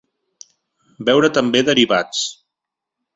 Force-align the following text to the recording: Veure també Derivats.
Veure 1.09 1.31
també 1.39 1.63
Derivats. 1.67 2.23